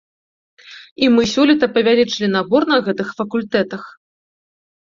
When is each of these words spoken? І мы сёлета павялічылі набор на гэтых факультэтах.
І 1.07 1.09
мы 1.15 1.23
сёлета 1.33 1.69
павялічылі 1.75 2.31
набор 2.37 2.61
на 2.73 2.77
гэтых 2.89 3.07
факультэтах. 3.21 3.83